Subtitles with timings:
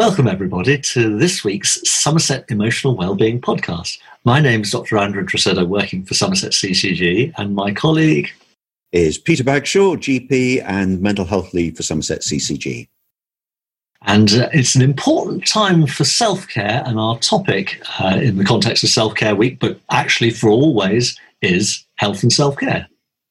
[0.00, 3.98] Welcome, everybody, to this week's Somerset Emotional Wellbeing Podcast.
[4.24, 4.96] My name is Dr.
[4.96, 8.30] Andrew Tresidder, working for Somerset CCG, and my colleague
[8.92, 12.88] is Peter Bagshaw, GP and mental health lead for Somerset CCG.
[14.06, 18.44] And uh, it's an important time for self care, and our topic uh, in the
[18.44, 22.88] context of Self Care Week, but actually for always, is health and self care.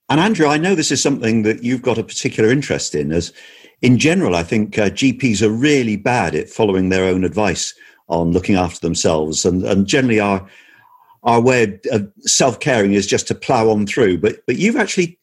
[0.08, 3.34] And Andrew, I know this is something that you've got a particular interest in, as
[3.82, 7.74] in general, I think uh, GPs are really bad at following their own advice
[8.08, 10.48] on looking after themselves, and, and generally our
[11.24, 14.18] our way of self caring is just to plow on through.
[14.18, 15.18] But but you've actually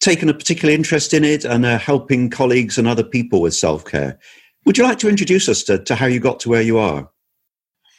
[0.00, 3.84] taken a particular interest in it and are helping colleagues and other people with self
[3.84, 4.18] care.
[4.64, 7.08] Would you like to introduce us to, to how you got to where you are?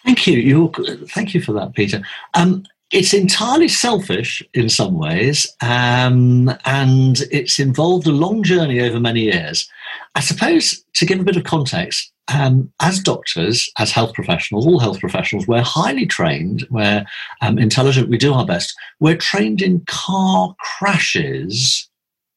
[0.04, 0.38] Thank you.
[0.38, 2.02] you thank you for that, Peter.
[2.34, 9.00] Um, it's entirely selfish in some ways, um, and it's involved a long journey over
[9.00, 9.70] many years.
[10.16, 14.80] I suppose to give a bit of context, um, as doctors, as health professionals, all
[14.80, 17.06] health professionals, we're highly trained, we're
[17.42, 18.76] um, intelligent, we do our best.
[19.00, 21.90] We're trained in car crashes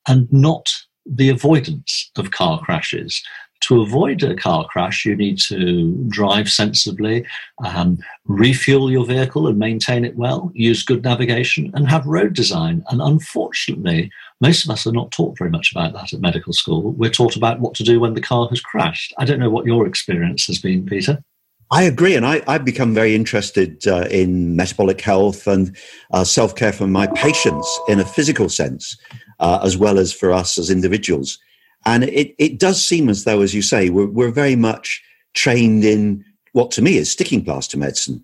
[0.07, 0.69] and not
[1.05, 3.23] the avoidance of car crashes
[3.61, 7.25] to avoid a car crash, you need to drive sensibly,
[7.65, 12.83] um, refuel your vehicle and maintain it well, use good navigation, and have road design.
[12.91, 16.93] And unfortunately, most of us are not taught very much about that at medical school.
[16.93, 19.13] We're taught about what to do when the car has crashed.
[19.19, 21.23] I don't know what your experience has been, Peter.
[21.73, 25.77] I agree, and I, have become very interested uh, in metabolic health and
[26.13, 28.97] uh, self care for my patients in a physical sense,
[29.39, 31.39] uh, as well as for us as individuals.
[31.87, 35.03] And it, it does seem as though, as you say, we're, we're very much
[35.35, 38.23] trained in what to me is sticking plaster medicine.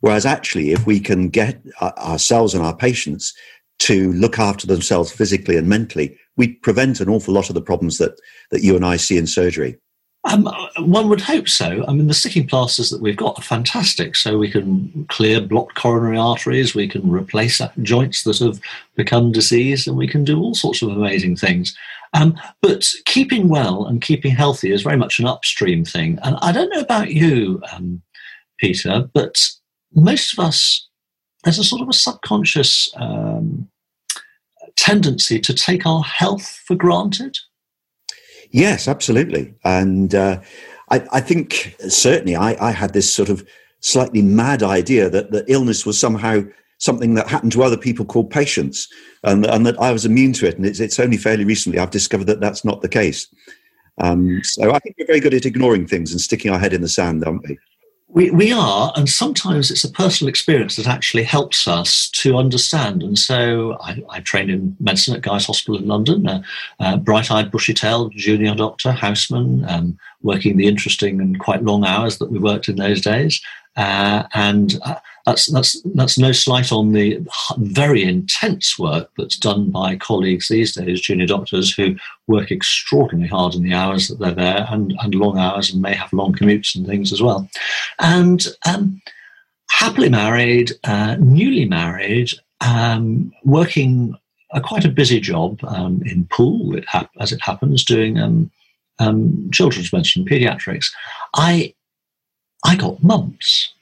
[0.00, 3.34] Whereas actually, if we can get ourselves and our patients
[3.80, 7.98] to look after themselves physically and mentally, we prevent an awful lot of the problems
[7.98, 9.78] that, that you and I see in surgery.
[10.24, 10.48] Um,
[10.80, 11.84] one would hope so.
[11.86, 14.16] I mean, the sticking plasters that we've got are fantastic.
[14.16, 18.60] So we can clear blocked coronary arteries, we can replace joints that have
[18.94, 21.76] become diseased, and we can do all sorts of amazing things.
[22.14, 26.18] Um, but keeping well and keeping healthy is very much an upstream thing.
[26.22, 28.02] And I don't know about you, um,
[28.58, 29.48] Peter, but
[29.94, 30.88] most of us,
[31.44, 33.68] there's a sort of a subconscious um,
[34.76, 37.36] tendency to take our health for granted.
[38.50, 39.54] Yes, absolutely.
[39.64, 40.40] And uh,
[40.90, 43.46] I, I, think certainly I, I, had this sort of
[43.80, 46.42] slightly mad idea that, that illness was somehow
[46.78, 48.88] something that happened to other people called patients
[49.24, 50.56] and, and that I was immune to it.
[50.56, 53.28] And it's, it's only fairly recently I've discovered that that's not the case.
[54.00, 56.82] Um, so I think we're very good at ignoring things and sticking our head in
[56.82, 57.58] the sand, aren't we?
[58.10, 63.02] We, we are, and sometimes it's a personal experience that actually helps us to understand.
[63.02, 66.42] And so I, I trained in medicine at Guy's Hospital in London, uh,
[66.80, 71.84] uh, bright eyed, bushy tailed junior doctor, houseman, um, working the interesting and quite long
[71.84, 73.42] hours that we worked in those days.
[73.76, 74.96] Uh, and uh,
[75.28, 77.20] that's that's that's no slight on the
[77.58, 81.96] very intense work that's done by colleagues these days, junior doctors who
[82.28, 85.94] work extraordinarily hard in the hours that they're there and, and long hours and may
[85.94, 87.48] have long commutes and things as well.
[87.98, 89.02] And um,
[89.70, 92.30] happily married, uh, newly married,
[92.62, 94.16] um, working
[94.52, 96.86] a quite a busy job um, in Poole, it
[97.20, 98.50] as it happens, doing um,
[98.98, 100.86] um, children's medicine, pediatrics.
[101.34, 101.74] I
[102.64, 103.74] I got mumps.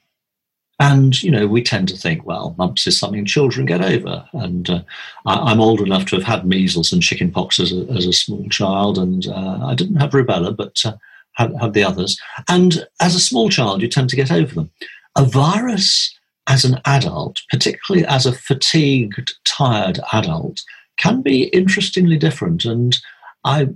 [0.79, 4.29] And, you know, we tend to think, well, mumps is something children get over.
[4.35, 4.83] And uh,
[5.25, 8.47] I, am old enough to have had measles and chickenpox as a, as a small
[8.51, 8.99] child.
[8.99, 10.97] And uh, I didn't have rubella, but uh,
[11.33, 12.21] had, had the others.
[12.49, 14.71] And as a small child, you tend to get over them.
[15.17, 16.15] A virus
[16.47, 20.63] as an adult, particularly as a fatigued, tired adult,
[20.99, 22.67] can be interestingly different.
[22.67, 22.97] And
[23.45, 23.69] I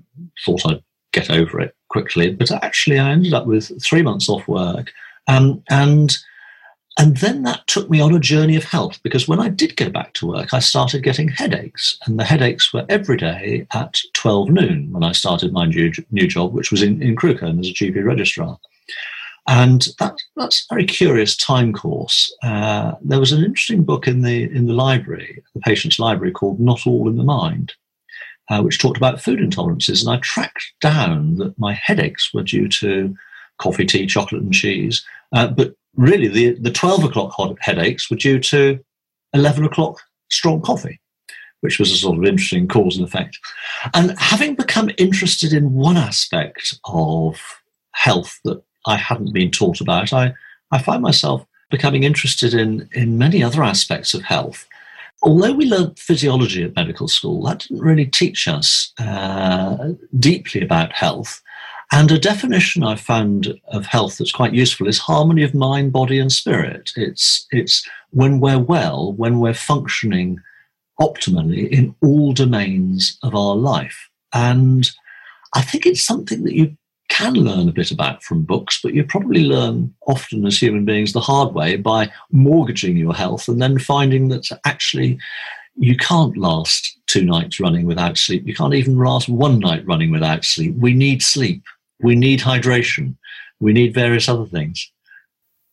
[0.45, 0.83] thought I'd
[1.13, 4.93] get over it quickly, but actually I ended up with three months off work.
[5.29, 6.17] Um, and
[6.99, 9.89] and then that took me on a journey of health because when I did go
[9.89, 11.97] back to work, I started getting headaches.
[12.05, 16.27] And the headaches were every day at 12 noon when I started my new, new
[16.27, 18.59] job, which was in, in Crewkerne as a GP registrar.
[19.49, 22.35] And that, that's a very curious time course.
[22.43, 26.61] Uh, there was an interesting book in the, in the library, the patient's library, called
[26.61, 27.73] Not All in the Mind,
[28.51, 30.03] uh, which talked about food intolerances.
[30.03, 33.17] And I tracked down that my headaches were due to
[33.59, 35.05] coffee, tea, chocolate, and cheese.
[35.33, 38.79] Uh, but really, the, the 12 o'clock headaches were due to
[39.33, 40.01] 11 o'clock
[40.31, 41.01] strong coffee,
[41.61, 43.39] which was a sort of interesting cause and effect.
[43.95, 47.41] And having become interested in one aspect of
[47.93, 50.35] health that I hadn't been taught about, I,
[50.71, 54.67] I find myself becoming interested in, in many other aspects of health
[55.23, 60.93] although we learned physiology at medical school, that didn't really teach us uh, deeply about
[60.93, 61.43] health.
[61.93, 66.19] And a definition I've found of health that's quite useful is harmony of mind, body,
[66.19, 66.91] and spirit.
[66.97, 70.41] It's, it's when we're well, when we're functioning
[71.01, 74.09] optimally in all domains of our life.
[74.33, 74.89] And
[75.55, 76.77] I think it's something that you
[77.09, 81.13] can learn a bit about from books, but you probably learn often as human beings
[81.13, 85.19] the hard way by mortgaging your health and then finding that actually
[85.77, 88.47] you can't last two nights running without sleep.
[88.47, 90.77] You can't even last one night running without sleep.
[90.77, 91.65] We need sleep.
[92.03, 93.17] We need hydration.
[93.61, 94.91] We need various other things.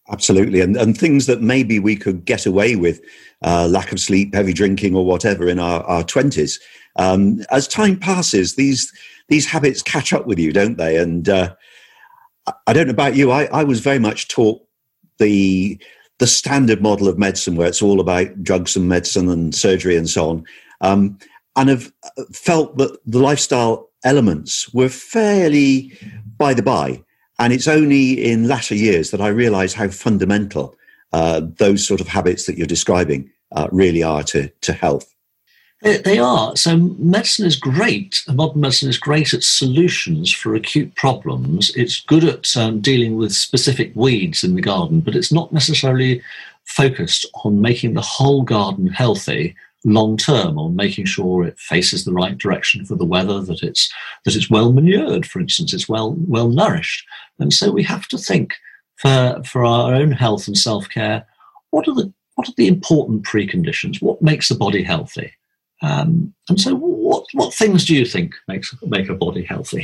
[0.09, 0.62] Absolutely.
[0.62, 3.01] And, and things that maybe we could get away with,
[3.44, 6.59] uh, lack of sleep, heavy drinking, or whatever in our, 20s.
[6.95, 8.91] Um, as time passes, these,
[9.27, 10.97] these habits catch up with you, don't they?
[10.97, 11.53] And uh,
[12.65, 14.62] I don't know about you, I, I was very much taught
[15.18, 15.80] the,
[16.19, 20.09] the standard model of medicine where it's all about drugs and medicine and surgery and
[20.09, 20.45] so on.
[20.80, 21.19] Um,
[21.57, 21.91] and have
[22.33, 25.97] felt that the lifestyle elements were fairly
[26.38, 27.03] by the by
[27.39, 30.75] and it's only in latter years that I realize how fundamental
[31.13, 35.13] uh, those sort of habits that you're describing uh, really are to, to health.
[35.81, 36.55] They are.
[36.55, 38.23] So, medicine is great.
[38.33, 41.71] Modern medicine is great at solutions for acute problems.
[41.75, 46.23] It's good at um, dealing with specific weeds in the garden, but it's not necessarily
[46.65, 49.55] focused on making the whole garden healthy
[49.87, 53.91] long term on making sure it faces the right direction for the weather, that it's
[54.25, 57.05] that it's well manured, for instance, it's well well nourished.
[57.39, 58.53] And so we have to think
[58.97, 61.25] for for our own health and self care.
[61.71, 64.01] What are the what are the important preconditions?
[64.01, 65.31] What makes a body healthy?
[65.81, 69.83] Um, and so, what what things do you think makes make a body healthy?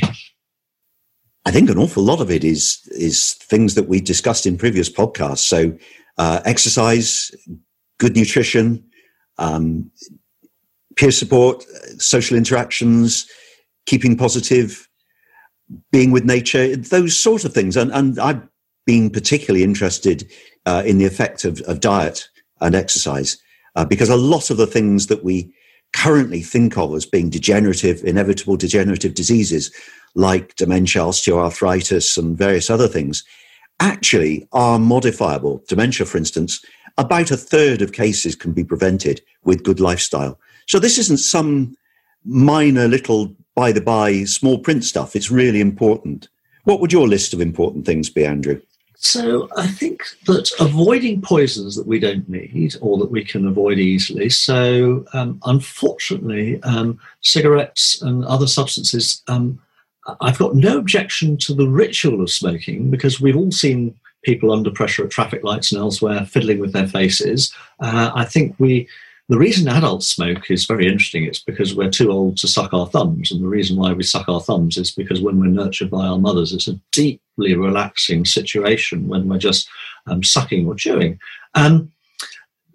[1.46, 4.90] I think an awful lot of it is is things that we discussed in previous
[4.90, 5.38] podcasts.
[5.38, 5.76] So,
[6.18, 7.30] uh, exercise,
[7.98, 8.84] good nutrition,
[9.38, 9.90] um,
[10.96, 11.64] peer support,
[11.98, 13.28] social interactions,
[13.86, 14.88] keeping positive,
[15.90, 17.76] being with nature, those sort of things.
[17.76, 18.42] And, and I've
[18.86, 20.30] been particularly interested
[20.66, 22.28] uh, in the effect of, of diet
[22.60, 23.38] and exercise
[23.76, 25.52] uh, because a lot of the things that we
[25.92, 29.70] currently think of as being degenerative, inevitable degenerative diseases
[30.14, 33.24] like dementia, osteoarthritis, and various other things
[33.80, 35.62] actually are modifiable.
[35.68, 36.64] Dementia, for instance,
[36.96, 40.38] about a third of cases can be prevented with good lifestyle.
[40.66, 41.76] So this isn't some
[42.24, 45.14] minor little by the by small print stuff.
[45.14, 46.28] It's really important.
[46.64, 48.60] What would your list of important things be, Andrew?
[48.96, 53.78] So I think that avoiding poisons that we don't need or that we can avoid
[53.78, 54.30] easily.
[54.30, 59.22] So um, unfortunately, um, cigarettes and other substances.
[59.28, 59.60] Um,
[60.20, 63.94] I've got no objection to the ritual of smoking because we've all seen
[64.24, 67.54] people under pressure at traffic lights and elsewhere fiddling with their faces.
[67.80, 68.88] Uh, I think we,
[69.28, 71.24] the reason adults smoke is very interesting.
[71.24, 73.30] It's because we're too old to suck our thumbs.
[73.30, 76.18] And the reason why we suck our thumbs is because when we're nurtured by our
[76.18, 79.68] mothers, it's a deeply relaxing situation when we're just
[80.06, 81.18] um, sucking or chewing.
[81.54, 81.90] Um,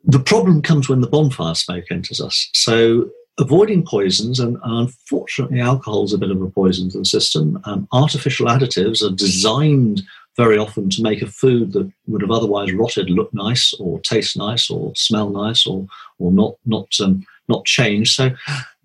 [0.03, 2.49] the problem comes when the bonfire smoke enters us.
[2.53, 3.09] So
[3.39, 7.59] avoiding poisons, and unfortunately, alcohol is a bit of a poison to the system.
[7.65, 10.03] Um, artificial additives are designed
[10.37, 14.37] very often to make a food that would have otherwise rotted look nice or taste
[14.37, 18.15] nice or smell nice or or not not um, not change.
[18.15, 18.31] So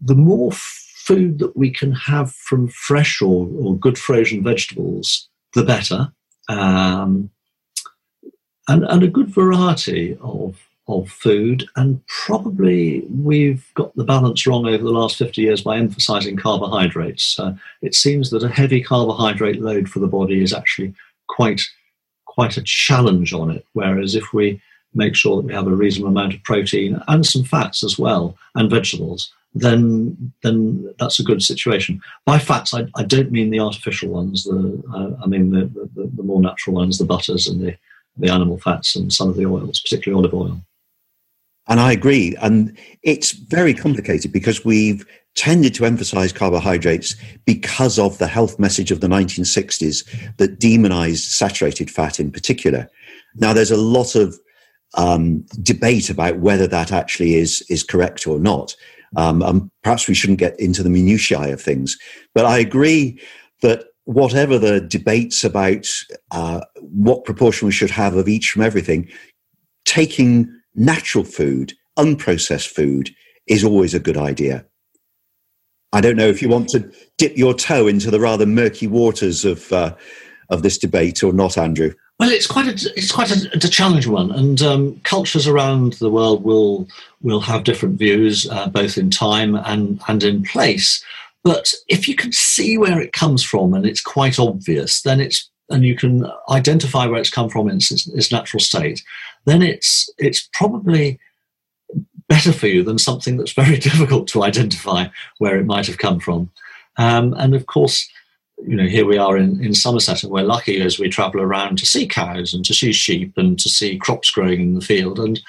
[0.01, 5.63] the more food that we can have from fresh or, or good frozen vegetables, the
[5.63, 6.11] better.
[6.49, 7.31] Um,
[8.67, 14.67] and, and a good variety of of food, and probably we've got the balance wrong
[14.67, 17.39] over the last 50 years by emphasizing carbohydrates.
[17.39, 20.93] Uh, it seems that a heavy carbohydrate load for the body is actually
[21.29, 21.63] quite
[22.27, 23.65] quite a challenge on it.
[23.75, 24.61] Whereas if we
[24.95, 28.37] make sure that we have a reasonable amount of protein and some fats as well
[28.55, 32.01] and vegetables, then then that's a good situation.
[32.25, 34.45] By fats, I, I don't mean the artificial ones.
[34.45, 37.77] The uh, I mean the, the, the more natural ones, the butters and the
[38.17, 40.61] the animal fats and some of the oils, particularly olive oil.
[41.67, 42.37] And I agree.
[42.43, 48.91] And it's very complicated because we've tended to emphasize carbohydrates because of the health message
[48.91, 50.05] of the 1960s
[50.37, 52.89] that demonized saturated fat in particular.
[53.37, 54.39] Now, there's a lot of
[54.97, 58.77] um, debate about whether that actually is, is correct or not.
[59.17, 61.97] Um, and perhaps we shouldn't get into the minutiae of things.
[62.35, 63.21] But I agree
[63.63, 65.89] that whatever the debates about
[66.31, 69.09] uh, what proportion we should have of each from everything,
[69.85, 73.11] taking natural food, unprocessed food,
[73.47, 74.65] is always a good idea.
[75.95, 79.45] I don't know if you want to dip your toe into the rather murky waters
[79.45, 79.95] of uh,
[80.51, 81.95] of this debate or not, Andrew.
[82.19, 86.11] Well, it's quite a it's quite a, a challenge one, and um, cultures around the
[86.11, 86.89] world will
[87.23, 91.03] will have different views, uh, both in time and and in place.
[91.45, 95.49] but if you can see where it comes from and it's quite obvious, then it's
[95.71, 99.03] and you can identify where it's come from in its, its natural state,
[99.45, 101.21] then it's it's probably
[102.29, 105.07] better for you than something that's very difficult to identify
[105.39, 106.51] where it might have come from.
[106.97, 108.09] Um, and of course,
[108.67, 111.77] you know, here we are in, in Somerset, and we're lucky as we travel around
[111.79, 115.19] to see cows and to see sheep and to see crops growing in the field.
[115.19, 115.41] And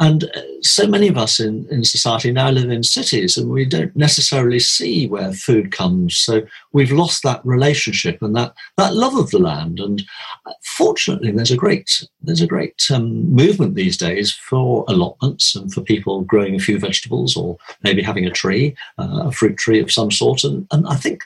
[0.00, 3.64] and uh, so many of us in, in society now live in cities, and we
[3.64, 6.16] don't necessarily see where food comes.
[6.16, 9.78] So we've lost that relationship and that that love of the land.
[9.78, 10.02] And
[10.46, 15.72] uh, fortunately, there's a great there's a great um, movement these days for allotments and
[15.72, 19.80] for people growing a few vegetables or maybe having a tree, uh, a fruit tree
[19.80, 20.42] of some sort.
[20.42, 21.22] And and I think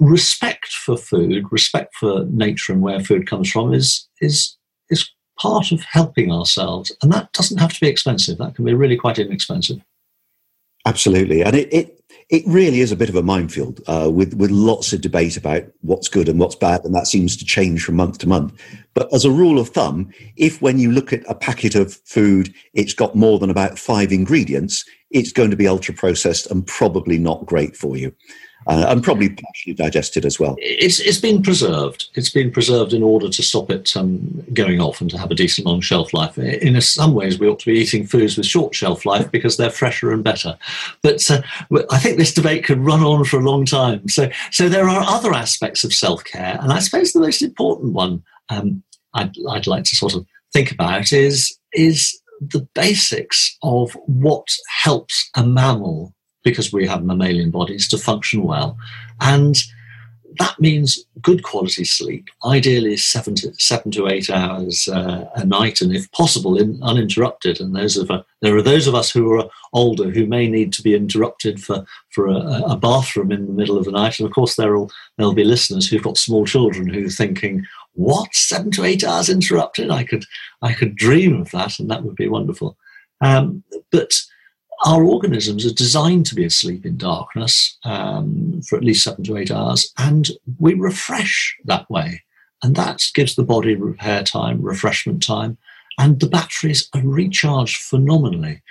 [0.00, 4.56] respect for food, respect for nature and where food comes from is is
[4.88, 8.38] is part of helping ourselves, and that doesn't have to be expensive.
[8.38, 9.78] That can be really quite inexpensive.
[10.86, 14.50] Absolutely, and it it, it really is a bit of a minefield uh, with with
[14.50, 17.96] lots of debate about what's good and what's bad, and that seems to change from
[17.96, 18.58] month to month.
[18.94, 22.54] But as a rule of thumb, if when you look at a packet of food,
[22.72, 27.18] it's got more than about five ingredients, it's going to be ultra processed and probably
[27.18, 28.14] not great for you
[28.66, 30.56] uh, and probably partially digested as well.
[30.58, 32.08] It's it's been preserved.
[32.14, 35.34] It's been preserved in order to stop it um, going off and to have a
[35.34, 36.36] decent long shelf life.
[36.38, 39.70] In some ways, we ought to be eating foods with short shelf life because they're
[39.70, 40.58] fresher and better.
[41.02, 41.42] But uh,
[41.90, 44.08] I think this debate could run on for a long time.
[44.08, 47.92] So so there are other aspects of self care, and I suppose the most important
[47.94, 48.82] one um,
[49.14, 54.48] I'd, I'd like to sort of think about is is the basics of what
[54.82, 58.76] helps a mammal because we have mammalian bodies to function well.
[59.20, 59.56] And
[60.38, 65.80] that means good quality sleep, ideally seven to, seven to eight hours uh, a night,
[65.80, 67.60] and if possible, in, uninterrupted.
[67.60, 70.72] And those of uh, there are those of us who are older who may need
[70.74, 74.18] to be interrupted for, for a, a bathroom in the middle of the night.
[74.18, 78.34] And of course, there'll there'll be listeners who've got small children who are thinking, "What
[78.34, 79.90] seven to eight hours interrupted?
[79.90, 80.24] I could
[80.62, 82.76] I could dream of that, and that would be wonderful."
[83.20, 84.22] Um, but
[84.86, 89.36] our organisms are designed to be asleep in darkness um, for at least seven to
[89.36, 92.22] eight hours, and we refresh that way.
[92.62, 95.58] And that gives the body repair time, refreshment time,
[95.98, 98.62] and the batteries are recharged phenomenally.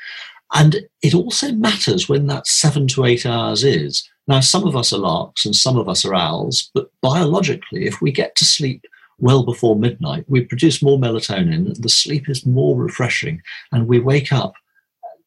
[0.54, 4.10] And it also matters when that seven to eight hours is.
[4.28, 8.02] Now, some of us are larks and some of us are owls, but biologically, if
[8.02, 8.84] we get to sleep
[9.20, 14.32] well before midnight, we produce more melatonin, the sleep is more refreshing, and we wake
[14.32, 14.54] up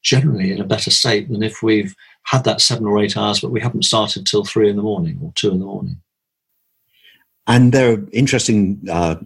[0.03, 1.95] generally in a better state than if we've
[2.25, 5.19] had that seven or eight hours, but we haven't started till three in the morning
[5.23, 6.01] or two in the morning.
[7.47, 9.17] And there are interesting uh,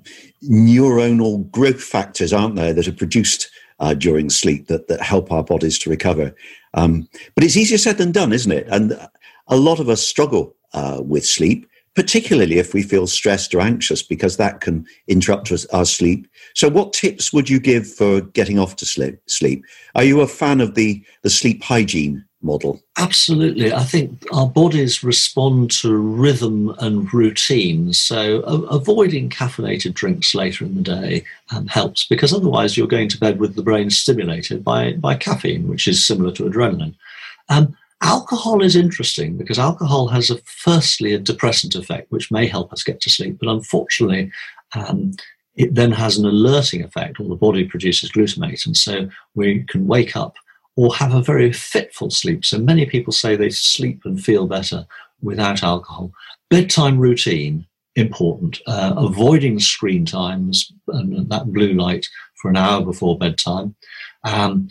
[0.42, 5.44] neuronal growth factors, aren't there, that are produced uh, during sleep that, that help our
[5.44, 6.34] bodies to recover.
[6.74, 8.66] Um, but it's easier said than done, isn't it?
[8.68, 8.98] And
[9.48, 14.02] a lot of us struggle uh, with sleep particularly if we feel stressed or anxious,
[14.02, 16.28] because that can interrupt our sleep.
[16.54, 19.64] So, what tips would you give for getting off to sleep?
[19.94, 22.82] Are you a fan of the, the sleep hygiene model?
[22.98, 23.72] Absolutely.
[23.72, 27.94] I think our bodies respond to rhythm and routine.
[27.94, 33.18] So, avoiding caffeinated drinks later in the day um, helps because otherwise you're going to
[33.18, 36.94] bed with the brain stimulated by, by caffeine, which is similar to adrenaline.
[37.48, 42.72] Um, Alcohol is interesting because alcohol has a firstly a depressant effect, which may help
[42.72, 44.30] us get to sleep, but unfortunately,
[44.74, 45.12] um,
[45.54, 49.86] it then has an alerting effect, or the body produces glutamate, and so we can
[49.86, 50.36] wake up
[50.76, 52.44] or have a very fitful sleep.
[52.44, 54.86] So many people say they sleep and feel better
[55.22, 56.12] without alcohol.
[56.50, 58.60] Bedtime routine important.
[58.66, 62.06] Uh, avoiding screen times and that blue light
[62.40, 63.74] for an hour before bedtime.
[64.24, 64.68] Um,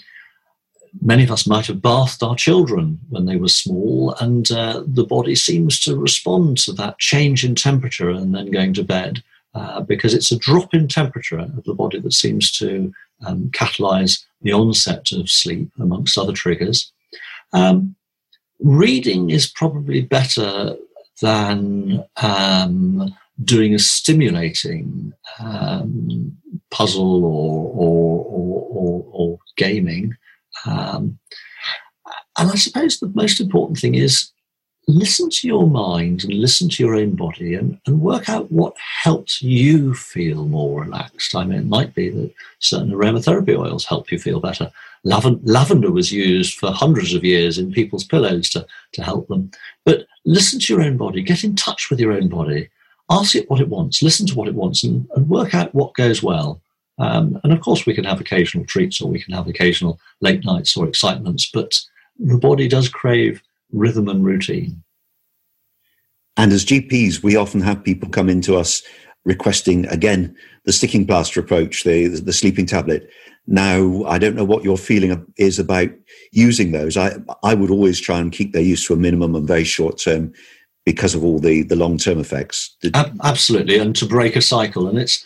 [1.01, 5.05] many of us might have bathed our children when they were small, and uh, the
[5.05, 9.23] body seems to respond to that change in temperature and then going to bed
[9.53, 12.93] uh, because it's a drop in temperature of the body that seems to
[13.25, 16.91] um, catalyze the onset of sleep, amongst other triggers.
[17.53, 17.95] Um,
[18.59, 20.75] reading is probably better
[21.21, 26.37] than um, doing a stimulating um,
[26.71, 30.15] puzzle or, or, or, or gaming.
[30.65, 31.19] Um,
[32.37, 34.31] and I suppose the most important thing is
[34.87, 38.75] listen to your mind and listen to your own body and, and work out what
[38.77, 41.35] helps you feel more relaxed.
[41.35, 44.71] I mean, it might be that certain aromatherapy oils help you feel better.
[45.03, 49.51] Lavender was used for hundreds of years in people's pillows to, to help them.
[49.85, 52.69] But listen to your own body, get in touch with your own body,
[53.09, 55.93] ask it what it wants, listen to what it wants, and, and work out what
[55.93, 56.59] goes well.
[56.97, 60.45] Um, and of course, we can have occasional treats or we can have occasional late
[60.45, 61.79] nights or excitements, but
[62.17, 64.81] the body does crave rhythm and routine.
[66.37, 68.83] And as GPs, we often have people come into us
[69.23, 70.35] requesting, again,
[70.65, 73.09] the sticking plaster approach, the, the sleeping tablet.
[73.47, 75.89] Now, I don't know what your feeling is about
[76.31, 76.97] using those.
[76.97, 79.97] I, I would always try and keep their use to a minimum and very short
[79.97, 80.33] term
[80.85, 82.75] because of all the, the long term effects.
[83.23, 84.87] Absolutely, and to break a cycle.
[84.87, 85.25] And it's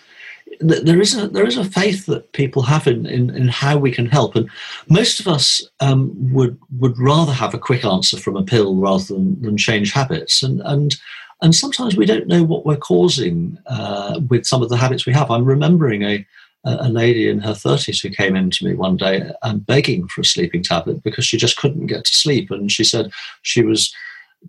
[0.60, 3.92] there is a there is a faith that people have in, in, in how we
[3.92, 4.50] can help, and
[4.90, 9.06] most of us um, would would rather have a quick answer from a pill rather
[9.06, 10.98] than, than change habits, and and
[11.42, 15.14] and sometimes we don't know what we're causing uh, with some of the habits we
[15.14, 15.32] have.
[15.32, 16.26] I'm remembering a
[16.66, 20.20] a lady in her 30s who came in to me one day and begging for
[20.20, 23.12] a sleeping tablet because she just couldn't get to sleep, and she said
[23.44, 23.94] she was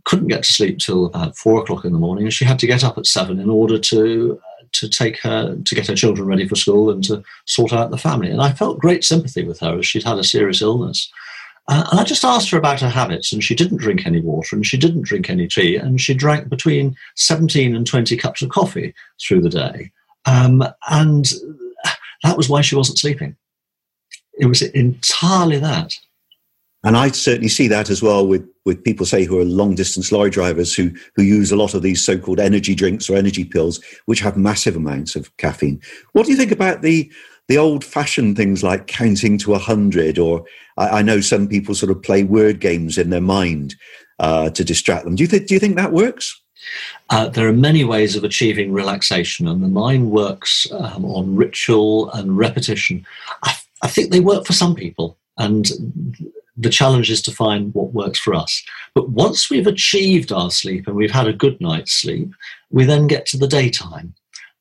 [0.05, 2.67] couldn't get to sleep till about four o'clock in the morning, and she had to
[2.67, 4.41] get up at seven in order to
[4.73, 7.99] to take her to get her children ready for school and to sort out the
[7.99, 8.31] family.
[8.31, 11.11] And I felt great sympathy with her as she'd had a serious illness.
[11.69, 14.57] Uh, and I just asked her about her habits, and she didn't drink any water
[14.57, 18.49] and she didn't drink any tea, and she drank between 17 and 20 cups of
[18.49, 19.93] coffee through the day.
[20.27, 21.27] Um, and
[22.25, 23.37] that was why she wasn't sleeping.
[24.35, 25.95] It was entirely that.
[26.83, 30.11] And I certainly see that as well with, with people, say, who are long distance
[30.11, 33.45] lorry drivers who, who use a lot of these so called energy drinks or energy
[33.45, 35.81] pills, which have massive amounts of caffeine.
[36.13, 37.11] What do you think about the,
[37.49, 40.19] the old fashioned things like counting to 100?
[40.19, 40.45] Or
[40.79, 43.75] I, I, know some people sort of play word games in their mind
[44.19, 45.17] uh, to distract them.
[45.17, 46.41] Do you, th- do you think that works?
[47.11, 52.11] Uh, there are many ways of achieving relaxation, and the mind works um, on ritual
[52.13, 53.05] and repetition.
[53.43, 55.19] I, I think they work for some people.
[55.39, 55.71] And
[56.61, 58.63] the challenge is to find what works for us.
[58.95, 62.33] But once we've achieved our sleep and we've had a good night's sleep,
[62.71, 64.15] we then get to the daytime.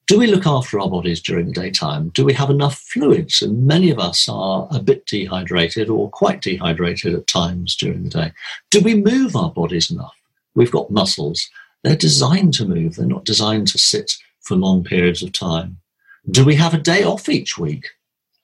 [0.08, 2.10] Do we look after our bodies during the daytime?
[2.10, 3.42] Do we have enough fluids?
[3.42, 8.10] And many of us are a bit dehydrated or quite dehydrated at times during the
[8.10, 8.32] day.
[8.72, 10.16] Do we move our bodies enough?
[10.56, 11.48] We've got muscles.
[11.84, 15.78] They're designed to move, they're not designed to sit for long periods of time.
[16.32, 17.88] Do we have a day off each week?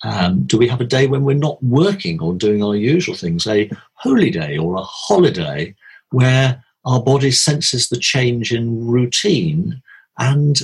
[0.06, 3.48] Um, do we have a day when we're not working or doing our usual things,
[3.48, 5.74] a holy day or a holiday
[6.12, 9.82] where our body senses the change in routine
[10.20, 10.62] and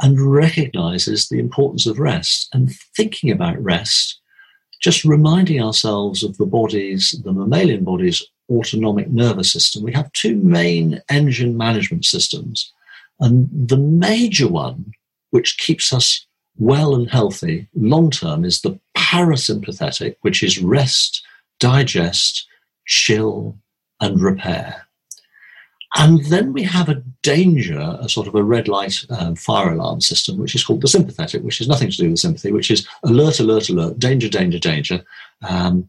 [0.00, 4.20] and recognizes the importance of rest and thinking about rest,
[4.80, 9.82] just reminding ourselves of the body's, the mammalian body's autonomic nervous system.
[9.82, 12.72] We have two main engine management systems,
[13.18, 14.92] and the major one,
[15.30, 16.26] which keeps us
[16.56, 18.78] well and healthy long term is the
[19.14, 21.24] parasympathetic, which is rest,
[21.60, 22.46] digest,
[22.86, 23.56] chill,
[24.00, 24.86] and repair.
[25.96, 30.00] And then we have a danger, a sort of a red light um, fire alarm
[30.00, 32.86] system, which is called the sympathetic, which has nothing to do with sympathy, which is
[33.04, 35.04] alert, alert, alert, danger, danger, danger,
[35.48, 35.88] um,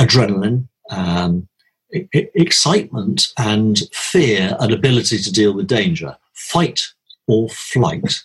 [0.00, 1.46] adrenaline, um,
[1.94, 6.80] I- excitement, and fear, and ability to deal with danger, fight
[7.28, 8.24] or flight.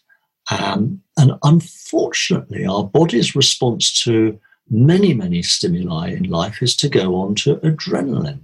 [0.50, 7.16] Um, and unfortunately, our body's response to many, many stimuli in life is to go
[7.16, 8.42] on to adrenaline.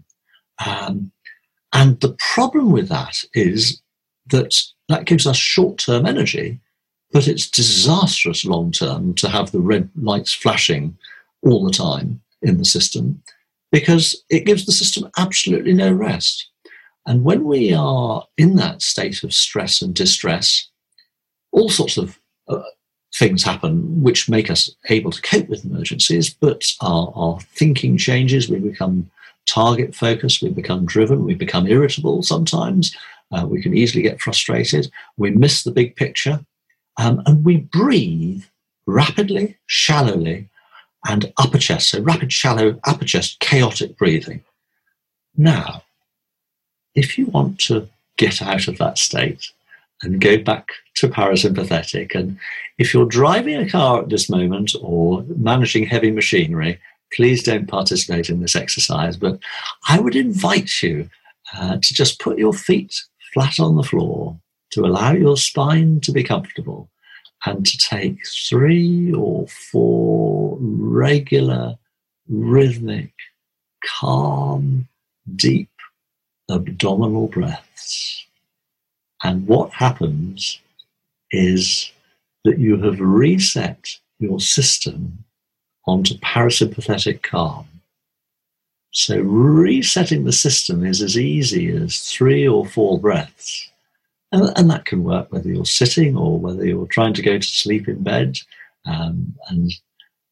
[0.66, 1.12] Um,
[1.74, 3.82] and the problem with that is
[4.28, 4.56] that
[4.90, 6.60] that gives us short term energy,
[7.12, 10.98] but it's disastrous long term to have the red lights flashing
[11.42, 13.22] all the time in the system
[13.72, 16.50] because it gives the system absolutely no rest.
[17.06, 20.70] And when we are in that state of stress and distress,
[21.56, 22.62] all sorts of uh,
[23.16, 28.50] things happen which make us able to cope with emergencies, but our, our thinking changes.
[28.50, 29.10] We become
[29.48, 32.96] target focused, we become driven, we become irritable sometimes,
[33.32, 36.44] uh, we can easily get frustrated, we miss the big picture,
[36.98, 38.44] um, and we breathe
[38.86, 40.50] rapidly, shallowly,
[41.08, 41.90] and upper chest.
[41.90, 44.44] So, rapid, shallow, upper chest, chaotic breathing.
[45.38, 45.84] Now,
[46.96, 47.88] if you want to
[48.18, 49.52] get out of that state,
[50.06, 52.16] and go back to parasympathetic.
[52.16, 52.38] And
[52.78, 56.80] if you're driving a car at this moment or managing heavy machinery,
[57.14, 59.18] please don't participate in this exercise.
[59.18, 59.40] But
[59.90, 61.10] I would invite you
[61.56, 62.94] uh, to just put your feet
[63.34, 64.40] flat on the floor
[64.72, 66.90] to allow your spine to be comfortable
[67.46, 68.18] and to take
[68.50, 71.76] three or four regular,
[72.28, 73.14] rhythmic,
[73.86, 74.88] calm,
[75.36, 75.70] deep
[76.50, 78.25] abdominal breaths.
[79.24, 80.60] And what happens
[81.32, 81.92] is
[82.44, 85.26] that you have reset your system
[85.88, 87.68] onto parasympathetic calm.
[88.92, 93.70] So resetting the system is as easy as three or four breaths.
[94.32, 97.46] And, and that can work whether you're sitting or whether you're trying to go to
[97.46, 98.38] sleep in bed.
[98.86, 99.72] Um, and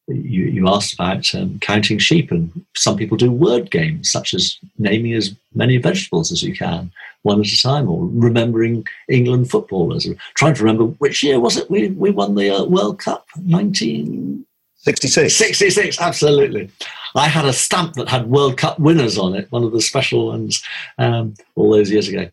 [0.08, 4.58] you, you asked about um, counting sheep, and some people do word games, such as
[4.78, 6.90] naming as many vegetables as you can,
[7.22, 11.56] one at a time, or remembering England footballers, or trying to remember which year was
[11.56, 15.34] it we, we won the uh, World Cup, 1966.
[15.34, 16.70] 66, absolutely.
[17.14, 20.26] I had a stamp that had World Cup winners on it, one of the special
[20.26, 20.62] ones,
[20.98, 22.28] um, all those years ago.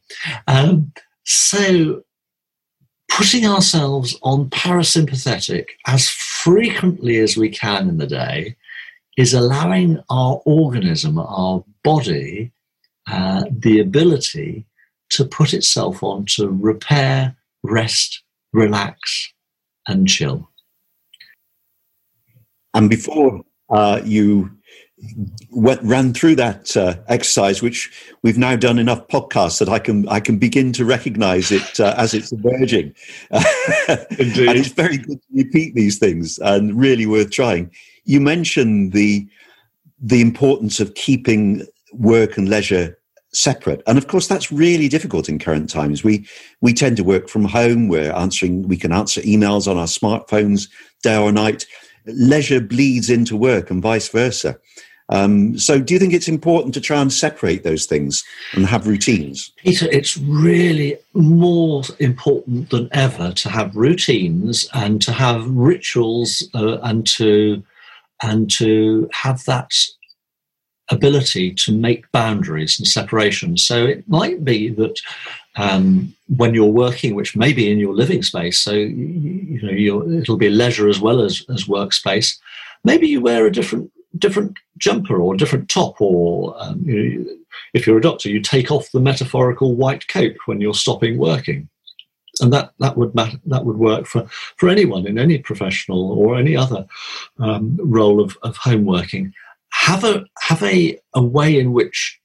[0.48, 0.92] Um,
[1.24, 2.04] so
[3.12, 8.56] putting ourselves on parasympathetic as frequently as we can in the day
[9.18, 12.52] is allowing our organism, our body,
[13.08, 14.66] uh, the ability
[15.10, 19.34] to put itself on to repair, rest, relax,
[19.88, 20.50] and chill.
[22.74, 24.52] And before uh, you
[25.52, 27.92] went, ran through that uh, exercise, which
[28.24, 31.94] we've now done enough podcasts that I can I can begin to recognise it uh,
[31.98, 32.94] as it's emerging.
[33.32, 34.50] Indeed.
[34.50, 37.72] and it's very good to repeat these things and really worth trying.
[38.06, 39.28] You mentioned the
[40.00, 42.98] the importance of keeping work and leisure
[43.34, 46.04] separate, and of course that's really difficult in current times.
[46.04, 46.28] We
[46.62, 47.88] we tend to work from home.
[47.88, 48.68] We're answering.
[48.68, 50.70] We can answer emails on our smartphones
[51.04, 51.66] day or night.
[52.08, 54.58] Leisure bleeds into work, and vice versa.
[55.12, 58.88] Um, so, do you think it's important to try and separate those things and have
[58.88, 59.52] routines?
[59.58, 66.78] Peter, it's really more important than ever to have routines and to have rituals uh,
[66.80, 67.62] and to
[68.24, 69.74] and to have that
[70.90, 73.58] ability to make boundaries and separation.
[73.58, 75.00] So it might be that
[75.56, 80.38] um, when you're working, which may be in your living space, so you know it'll
[80.38, 82.38] be leisure as well as, as workspace.
[82.86, 87.38] Maybe you wear a different different jumper or different top, or um, you
[87.74, 91.70] if you're a doctor, you take off the metaphorical white coat when you're stopping working,
[92.40, 96.38] and that that would matter, that would work for for anyone in any professional or
[96.38, 96.86] any other
[97.40, 99.34] um, role of, of home working.
[99.72, 102.20] Have a have a, a way in which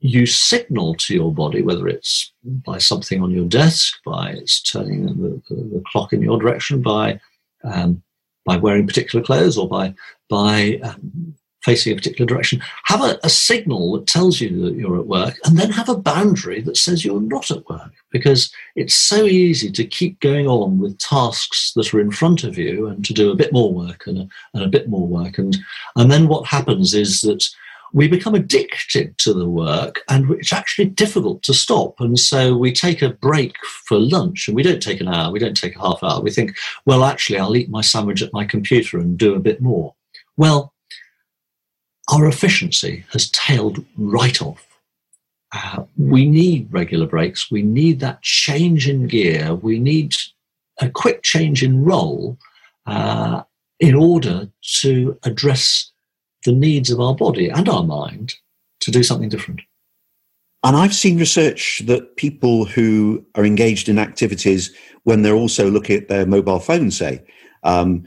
[0.00, 5.42] you signal to your body, whether it's by something on your desk, by turning the,
[5.48, 7.18] the, the clock in your direction, by
[7.64, 8.02] um,
[8.46, 9.94] by wearing particular clothes or by
[10.28, 11.34] by um,
[11.66, 12.62] facing a particular direction.
[12.84, 15.96] Have a, a, signal that tells you that you're at work, and then have a
[15.96, 17.92] boundary that says you're not at work.
[18.12, 22.56] Because it's so easy to keep going on with tasks that are in front of
[22.56, 25.38] you and to do a bit more work and a, and a bit more work.
[25.38, 25.56] And,
[25.96, 27.44] and then what happens is that
[27.96, 31.98] we become addicted to the work and it's actually difficult to stop.
[31.98, 35.38] And so we take a break for lunch and we don't take an hour, we
[35.38, 36.20] don't take a half hour.
[36.20, 36.54] We think,
[36.84, 39.94] well, actually, I'll eat my sandwich at my computer and do a bit more.
[40.36, 40.74] Well,
[42.12, 44.78] our efficiency has tailed right off.
[45.54, 47.50] Uh, we need regular breaks.
[47.50, 49.54] We need that change in gear.
[49.54, 50.14] We need
[50.82, 52.36] a quick change in role
[52.84, 53.44] uh,
[53.80, 55.92] in order to address
[56.46, 58.34] the needs of our body and our mind
[58.80, 59.60] to do something different.
[60.64, 65.96] And I've seen research that people who are engaged in activities when they're also looking
[65.96, 67.22] at their mobile phone, say,
[67.62, 68.04] um,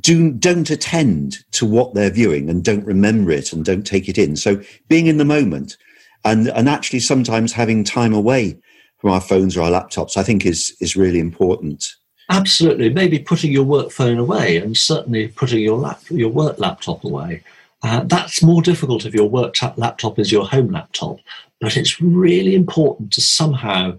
[0.00, 4.18] do don't attend to what they're viewing and don't remember it and don't take it
[4.18, 4.36] in.
[4.36, 5.76] So being in the moment
[6.24, 8.58] and and actually sometimes having time away
[8.98, 11.92] from our phones or our laptops, I think is is really important.
[12.30, 17.04] Absolutely, maybe putting your work phone away and certainly putting your lap, your work laptop
[17.04, 17.42] away.
[17.84, 21.18] Uh, that's more difficult if your work laptop is your home laptop,
[21.60, 23.92] but it's really important to somehow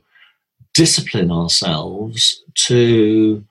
[0.74, 3.46] discipline ourselves to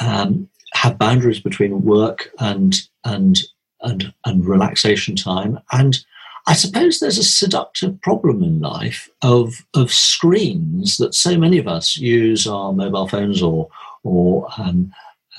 [0.00, 3.40] um, have boundaries between work and and
[3.82, 5.58] and and relaxation time.
[5.72, 5.98] And
[6.46, 11.66] I suppose there's a seductive problem in life of of screens that so many of
[11.66, 13.68] us use our mobile phones or
[14.04, 14.92] or um,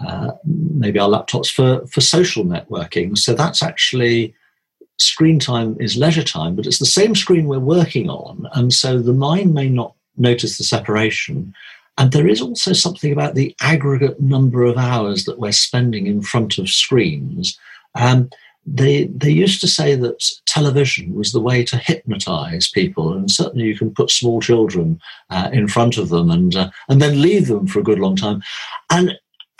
[0.05, 3.17] uh, maybe our laptops for, for social networking.
[3.17, 4.33] So that's actually
[4.97, 8.47] screen time is leisure time, but it's the same screen we're working on.
[8.53, 11.53] And so the mind may not notice the separation.
[11.97, 16.21] And there is also something about the aggregate number of hours that we're spending in
[16.21, 17.57] front of screens.
[17.95, 18.29] Um,
[18.65, 23.65] they they used to say that television was the way to hypnotize people, and certainly
[23.65, 27.47] you can put small children uh, in front of them and uh, and then leave
[27.47, 28.41] them for a good long time.
[28.89, 29.17] And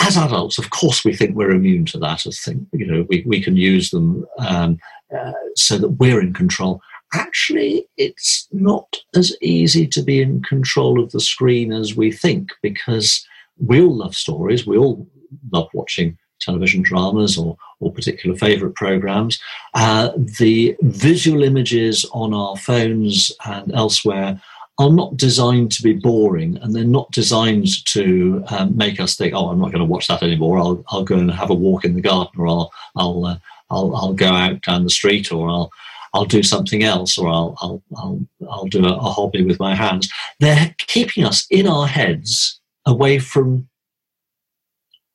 [0.10, 2.26] as adults, of course, we think we're immune to that.
[2.26, 4.80] I think you know we, we can use them um,
[5.15, 6.82] uh, so that we're in control.
[7.13, 12.50] Actually, it's not as easy to be in control of the screen as we think
[12.62, 13.26] because
[13.58, 14.65] we all love stories.
[14.65, 15.08] We all
[15.52, 19.39] love watching television dramas or, or particular favourite programs.
[19.74, 24.41] Uh, the visual images on our phones and elsewhere
[24.80, 29.34] are not designed to be boring and they're not designed to um, make us think,
[29.36, 30.58] oh, I'm not going to watch that anymore.
[30.58, 33.38] I'll, I'll go and have a walk in the garden or I'll, I'll, uh,
[33.70, 35.72] I'll, I'll go out down the street or I'll,
[36.13, 39.76] I'll do something else or I'll, I'll, I'll, I'll do a, a hobby with my
[39.76, 40.10] hands.
[40.39, 43.68] They're keeping us in our heads away from,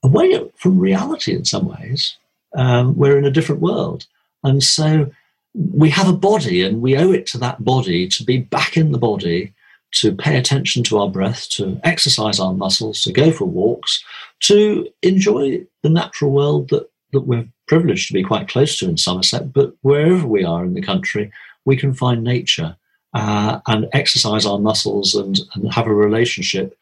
[0.02, 2.18] away from reality in some ways.
[2.54, 4.06] Um, we're in a different world.
[4.44, 5.10] And so
[5.54, 8.92] we have a body and we owe it to that body to be back in
[8.92, 9.53] the body,
[9.94, 14.02] to pay attention to our breath, to exercise our muscles, to go for walks,
[14.40, 18.96] to enjoy the natural world that, that we're privileged to be quite close to in
[18.96, 19.52] Somerset.
[19.52, 21.30] But wherever we are in the country,
[21.64, 22.76] we can find nature
[23.14, 26.76] uh, and exercise our muscles and, and have a relationship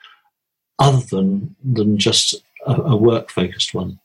[0.78, 2.34] other than, than just
[2.66, 3.98] a, a work focused one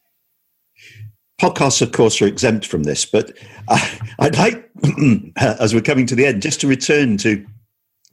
[1.39, 3.31] podcasts, of course, are exempt from this, but
[3.67, 4.69] uh, I'd like,
[5.37, 7.45] as we're coming to the end, just to return to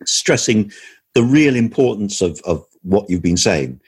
[0.06, 0.70] stressing
[1.14, 3.80] the real importance of, of what you've been saying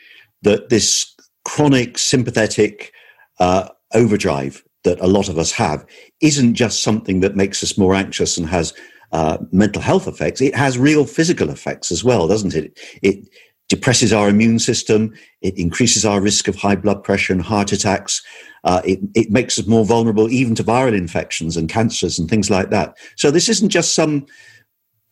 [0.42, 2.92] that this chronic sympathetic
[3.40, 5.84] uh, overdrive that a lot of us have
[6.20, 8.72] isn't just something that makes us more anxious and has
[9.12, 10.40] uh, mental health effects.
[10.40, 12.78] It has real physical effects as well, doesn't it?
[13.02, 13.28] It
[13.68, 15.12] depresses our immune system.
[15.42, 18.22] It increases our risk of high blood pressure and heart attacks.
[18.64, 22.50] Uh, it, it makes us more vulnerable even to viral infections and cancers and things
[22.50, 22.96] like that.
[23.16, 24.26] So this isn't just some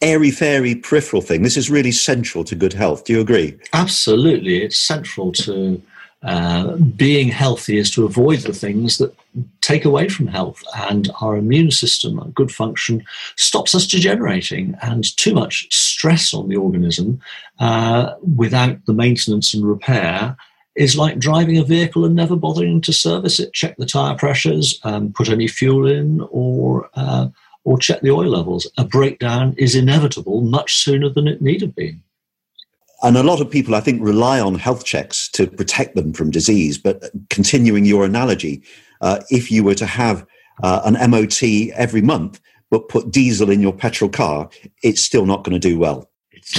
[0.05, 1.43] airy fairy peripheral thing.
[1.43, 3.05] This is really central to good health.
[3.05, 3.59] Do you agree?
[3.73, 4.63] Absolutely.
[4.63, 5.83] It's central to
[6.23, 9.15] uh, being healthy is to avoid the things that
[9.61, 10.63] take away from health.
[10.77, 13.05] And our immune system, good function,
[13.37, 14.75] stops us degenerating.
[14.81, 17.21] And too much stress on the organism
[17.59, 20.37] uh, without the maintenance and repair
[20.77, 24.81] is like driving a vehicle and never bothering to service it, check the tire pressures,
[24.83, 27.29] um, put any fuel in, or uh,
[27.65, 28.71] or check the oil levels.
[28.79, 32.03] A breakdown is inevitable much sooner than it need have been.
[33.03, 36.31] And a lot of people, I think, rely on health checks to protect them from
[36.31, 36.79] disease.
[36.79, 38.63] But continuing your analogy,
[39.01, 40.27] uh, if you were to have
[40.63, 41.43] uh, an MOT
[41.75, 44.49] every month, but put diesel in your petrol car,
[44.83, 46.11] it's still not going to do well.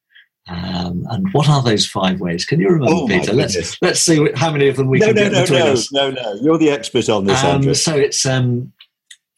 [0.48, 2.44] Um, and what are those five ways?
[2.44, 3.32] Can you remember, oh, Peter?
[3.32, 5.72] Let's let's see how many of them we no, can no, get no, between no,
[5.72, 5.92] us.
[5.92, 7.42] No, no, you're the expert on this.
[7.44, 8.72] Um, so it's um,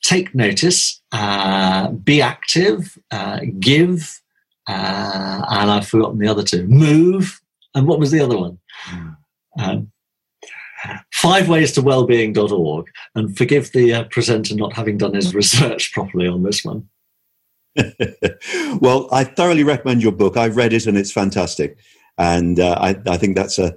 [0.03, 4.21] take notice, uh, be active, uh, give,
[4.69, 6.67] uh, and I've forgotten the other two.
[6.67, 7.41] Move,
[7.75, 8.59] and what was the other one?
[8.89, 9.17] Mm.
[9.59, 9.93] Um,
[11.13, 16.27] five ways to wellbeing.org and forgive the uh, presenter not having done his research properly
[16.27, 16.89] on this one.
[18.81, 20.37] well, I thoroughly recommend your book.
[20.37, 21.79] I've read it and it's fantastic.
[22.19, 23.75] And uh, I, I, think that's a,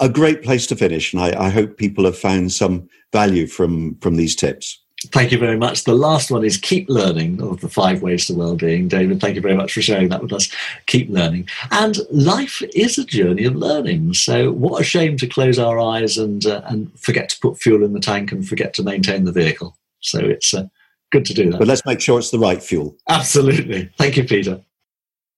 [0.00, 1.12] a great place to finish.
[1.12, 4.82] And I, I hope people have found some value from, from these tips.
[5.12, 5.84] Thank you very much.
[5.84, 8.88] The last one is keep learning of the five ways to well-being.
[8.88, 10.50] David, thank you very much for sharing that with us.
[10.86, 11.48] Keep learning.
[11.70, 14.14] And life is a journey of learning.
[14.14, 17.84] So what a shame to close our eyes and uh, and forget to put fuel
[17.84, 19.76] in the tank and forget to maintain the vehicle.
[20.00, 20.66] So it's uh,
[21.10, 21.58] good to do that.
[21.58, 22.96] But let's make sure it's the right fuel.
[23.08, 23.90] Absolutely.
[23.98, 24.60] Thank you, Peter.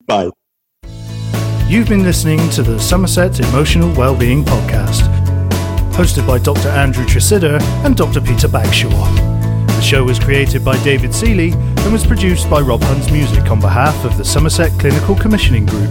[0.06, 0.30] Bye.
[1.68, 5.02] You've been listening to the Somerset Emotional Wellbeing Podcast,
[5.92, 6.70] hosted by Dr.
[6.70, 8.22] Andrew Tresidder and Dr.
[8.22, 9.27] Peter Bagshaw.
[9.88, 13.58] The show was created by David Seeley and was produced by Rob Huns Music on
[13.58, 15.90] behalf of the Somerset Clinical Commissioning Group.